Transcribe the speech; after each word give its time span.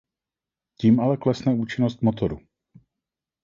Tím 0.79 0.99
ale 0.99 1.17
klesne 1.17 1.53
účinnost 1.53 2.01
motoru. 2.01 2.39